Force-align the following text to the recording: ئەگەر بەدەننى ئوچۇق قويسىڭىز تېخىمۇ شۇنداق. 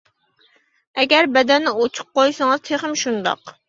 ئەگەر 1.03 1.31
بەدەننى 1.37 1.77
ئوچۇق 1.77 2.13
قويسىڭىز 2.19 2.69
تېخىمۇ 2.73 3.05
شۇنداق. 3.09 3.59